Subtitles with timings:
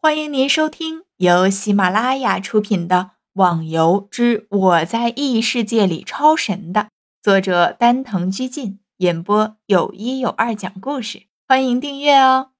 [0.00, 2.96] 欢迎您收听由喜马拉雅出品的
[3.32, 6.90] 《网游之我在异世界里超神》的
[7.20, 11.24] 作者丹藤居进演播，有一有二讲故事。
[11.48, 12.50] 欢迎订阅哦。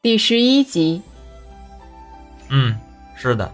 [0.00, 1.02] 第十一集。
[2.48, 2.78] 嗯，
[3.16, 3.52] 是的。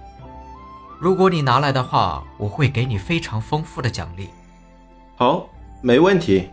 [1.00, 4.28] 如果你拿来的话，我会给你非常丰富的奖励。
[5.16, 5.48] 好，
[5.80, 6.50] 没问题。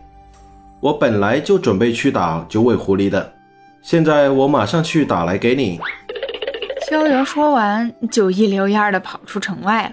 [0.80, 3.39] 我本来就准备去打九尾狐狸的。
[3.82, 5.80] 现在我马上去打来给你。
[6.88, 9.92] 逍遥说完，就一溜烟的跑出城外了。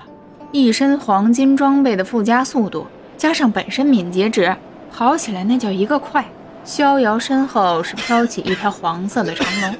[0.51, 4.55] 一身黄金装备的附加速度，加上本身敏捷值，
[4.91, 6.25] 跑起来那叫一个快。
[6.63, 9.75] 逍遥身后是飘起一条黄色的长龙，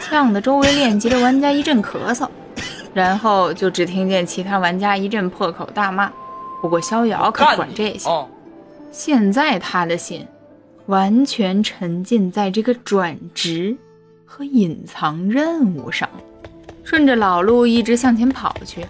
[0.00, 2.28] 呛得周围练级的玩家一阵咳嗽，
[2.94, 6.10] 然后就只听见其他玩家一阵破口大骂。
[6.62, 8.08] 不过逍遥可不管这些，
[8.92, 10.26] 现在他的心。
[10.88, 13.76] 完全沉浸在这个转职
[14.24, 16.08] 和隐藏任务上，
[16.82, 18.86] 顺着老路一直向前跑去。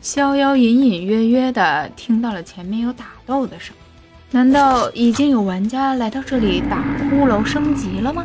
[0.00, 3.76] 逍遥隐隐约约地听到了前面有打斗的声，
[4.30, 8.24] 难道已经有玩家来到这里打骷髅升级了吗？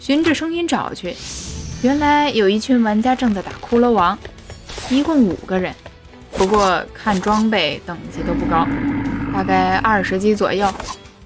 [0.00, 1.14] 循着声音找去，
[1.82, 4.18] 原来有一群玩家正在打骷髅王，
[4.90, 5.72] 一共五个人，
[6.32, 8.66] 不过看装备等级都不高，
[9.32, 10.66] 大概二十级左右。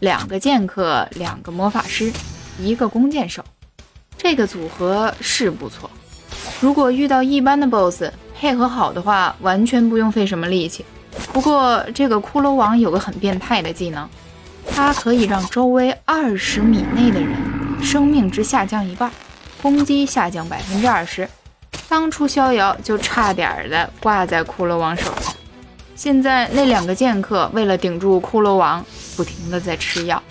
[0.05, 2.12] 两个剑客，两个魔法师，
[2.60, 3.42] 一个弓箭手，
[4.19, 5.91] 这个组合是不错。
[6.61, 10.84] 如果遇到一般的 BOSS，配合好的话，完全不用费什么力气。
[11.33, 14.06] 不过这个骷髅王有个很变态的技能，
[14.70, 17.34] 它可以让周围二十米内的人
[17.83, 19.11] 生命值下降一半，
[19.62, 21.27] 攻击下降百分之二十。
[21.89, 25.34] 当初逍遥就差点儿的挂在骷髅王手上。
[25.96, 28.84] 现在那两个剑客为了顶住骷髅王。
[29.16, 30.22] 不停的在吃药，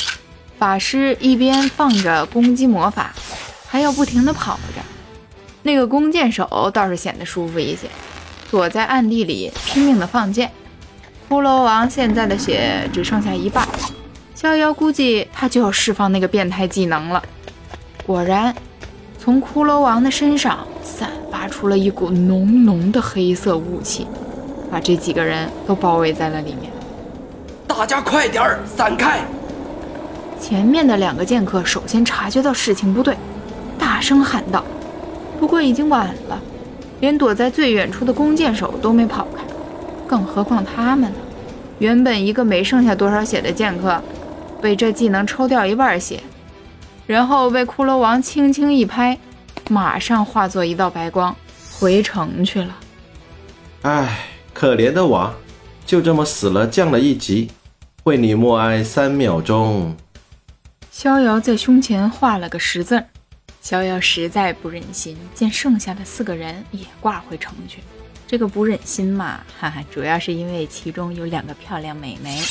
[0.58, 3.14] 法师一边放着攻击魔法，
[3.68, 4.82] 还要不停的跑着。
[5.64, 7.88] 那个弓箭手倒是显得舒服一些，
[8.52, 10.52] 躲在暗地里拼命的放箭。
[11.30, 13.68] 骷髅王现在的血只剩下一半，
[14.36, 17.24] 逍遥估计他就要释放那个变态技能了。
[18.06, 18.54] 果然，
[19.18, 24.06] 从骷髅王的身上散发出了一股浓浓的黑色雾气，
[24.70, 26.70] 把这几个人都包围在了里面。
[27.76, 29.20] 大家快点儿散开！
[30.40, 33.18] 前面的两个剑客首先察觉到事情不对，
[33.80, 34.64] 大声喊道
[35.40, 36.40] ：“不过已经晚了，
[37.00, 39.44] 连躲在最远处的弓箭手都没跑开，
[40.08, 41.18] 更何况他们呢？
[41.80, 44.00] 原本一个没剩下多少血的剑客，
[44.62, 46.22] 被这技能抽掉一半血，
[47.08, 49.18] 然后被骷髅王轻轻一拍，
[49.70, 51.36] 马上化作一道白光
[51.80, 52.76] 回城去了。
[53.82, 54.20] 唉，
[54.54, 55.34] 可怜的娃，
[55.86, 57.50] 就这么死了，降了一级。”
[58.04, 59.96] 为你默哀三秒钟。
[60.92, 63.02] 逍遥在胸前画了个十字。
[63.62, 67.80] 逍遥实在不忍心见剩下的四个人也挂回城去。
[68.28, 72.42] 这个不忍心嘛，哈哈，主要是因为其中有两个漂亮美眉。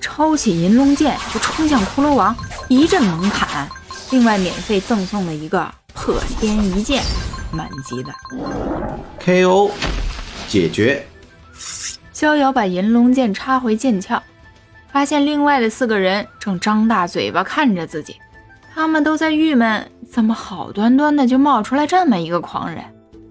[0.00, 2.34] 抄起银龙剑就冲向骷髅王，
[2.68, 3.68] 一阵猛砍，
[4.12, 7.02] 另外免费赠送了一个破天一剑，
[7.50, 8.12] 满级的
[9.18, 9.72] KO
[10.48, 11.04] 解决。
[12.12, 14.22] 逍遥把银龙剑插回剑鞘。
[14.92, 18.16] 发现另外的四个人正张大嘴巴看着自己，
[18.74, 22.84] 他们都在郁闷，怎么好端端的就冒出来这么一个狂人？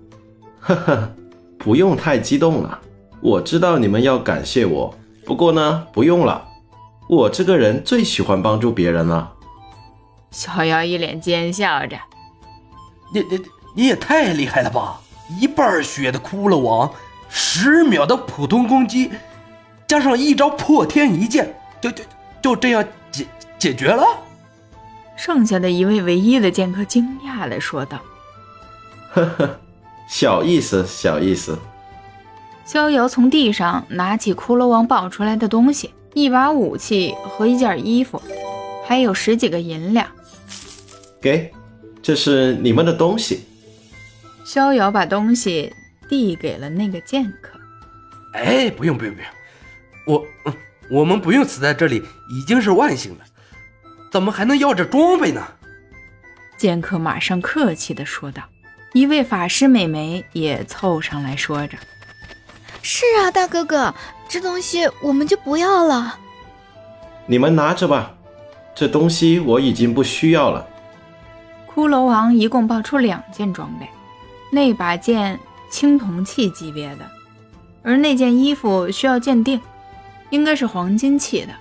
[0.60, 1.16] 呵呵，
[1.58, 2.80] 不用太激动了，
[3.22, 4.94] 我知道你们要感谢我，
[5.26, 6.46] 不过呢，不用了，
[7.10, 9.34] 我这个人最喜欢帮助别人了。
[10.32, 11.98] 小妖一脸奸笑着，
[13.14, 13.42] 你你
[13.76, 15.02] 你也太厉害了吧！
[15.40, 16.92] 一半血的骷髅王，
[17.30, 19.12] 十秒的普通攻击。
[19.90, 21.52] 加上一招破天一剑，
[21.82, 22.04] 就就
[22.44, 23.26] 就这样解
[23.58, 24.06] 解决了。
[25.18, 28.00] 剩下的一位唯一的剑客惊讶的说道
[29.10, 29.60] ：“呵呵，
[30.08, 31.58] 小意思，小意思。”
[32.66, 38.22] 逍遥从地上拿起骷髅王抱出来的东西，一把武器和一件衣服，
[38.86, 40.06] 还有十几个银两。
[41.20, 41.52] 给，
[42.00, 43.44] 这是你们的东西。
[44.46, 45.74] 逍遥把东西
[46.08, 47.60] 递给了那个剑客。
[48.36, 49.30] 哎，不用不用不用。
[50.10, 50.26] 我，
[50.90, 53.26] 我们不用死在这里，已经是万幸了，
[54.12, 55.46] 怎么还能要这装备呢？
[56.58, 58.42] 剑客马上客气的说道。
[58.94, 61.78] 一位法师美眉也凑上来说着
[62.82, 63.94] ：“是啊，大哥哥，
[64.28, 66.18] 这东西我们就不要了。
[67.28, 68.16] 你们拿着吧，
[68.74, 70.68] 这东西我已经不需要了。”
[71.72, 73.88] 骷髅王一共爆出两件装备，
[74.52, 75.40] 那把剑
[75.70, 77.06] 青铜器级别的，
[77.84, 79.62] 而那件衣服需要鉴定。
[80.30, 81.54] 应该是黄金砌的，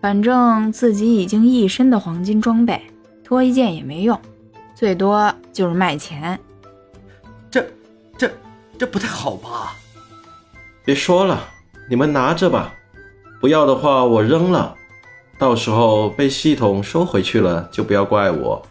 [0.00, 2.80] 反正自己已经一身的黄金装备，
[3.22, 4.20] 脱一件也没用，
[4.74, 6.38] 最多就是卖钱。
[7.50, 7.66] 这、
[8.16, 8.30] 这、
[8.78, 9.76] 这不太好吧？
[10.84, 11.48] 别说了，
[11.88, 12.72] 你们拿着吧，
[13.40, 14.74] 不要的话我扔了，
[15.38, 18.66] 到时候被系统收回去了就不要怪我。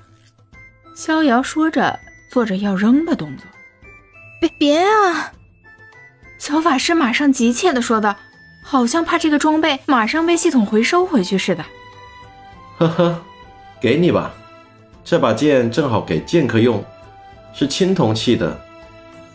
[0.95, 1.97] 逍遥说着，
[2.31, 3.45] 做着要扔的动作。
[4.41, 5.31] 别别啊！
[6.37, 8.15] 小法师马上急切地说道，
[8.69, 11.65] 好像怕这个装备马上被系统回收回去似的。
[12.77, 13.19] 呵呵，
[13.81, 14.31] 给你吧，
[15.03, 16.85] 这把剑正好给剑客用，
[17.51, 18.61] 是青铜器的，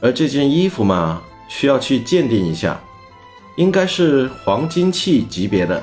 [0.01, 2.81] 而这件衣服嘛，需要去鉴定一下，
[3.57, 5.83] 应该是黄金器级别的。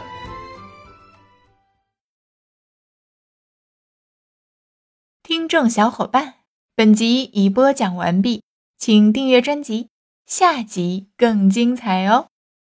[5.22, 6.36] 听众小伙伴，
[6.74, 8.44] 本集已播讲完毕，
[8.78, 9.90] 请订阅专辑，
[10.26, 12.28] 下集更精彩哦。